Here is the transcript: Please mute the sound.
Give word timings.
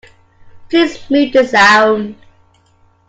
Please 0.67 1.07
mute 1.11 1.31
the 1.31 1.45
sound. 1.47 2.15